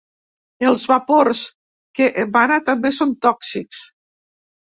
Els 0.69 0.85
vapors 0.91 1.41
que 1.99 2.07
emana 2.23 2.59
també 2.71 2.93
són 3.01 3.11
tòxics. 3.27 3.83